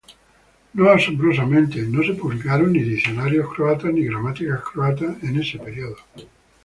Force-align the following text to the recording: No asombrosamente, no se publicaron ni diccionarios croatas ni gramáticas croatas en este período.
No 0.73 0.89
asombrosamente, 0.89 1.79
no 1.83 2.01
se 2.01 2.15
publicaron 2.15 2.73
ni 2.73 2.79
diccionarios 2.79 3.53
croatas 3.53 3.93
ni 3.93 4.03
gramáticas 4.05 4.61
croatas 4.61 5.21
en 5.21 5.39
este 5.39 5.59
período. 5.59 5.97